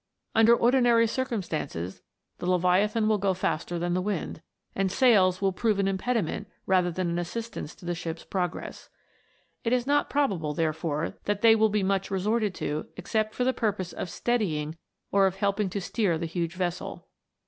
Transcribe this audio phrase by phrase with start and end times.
[0.33, 2.01] Under ordinary circum stances
[2.39, 4.41] the Leviathan will go faster than the wind,
[4.73, 8.89] and sails will prove an impediment rather than an assistance to the ship's progress.
[9.63, 13.53] It is not probable, therefore, that they will be much resorted to except for the
[13.53, 14.75] purpose of steadying
[15.11, 17.07] or of helping to steer the huge vessel.